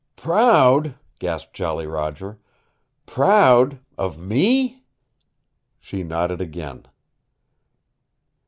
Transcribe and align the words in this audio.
"Proud!" 0.15 0.95
gasped 1.19 1.53
Jolly 1.53 1.85
Roger. 1.85 2.39
"Proud, 3.05 3.77
of 3.99 4.17
ME" 4.17 4.83
She 5.79 6.01
nodded 6.01 6.41
again. 6.41 6.87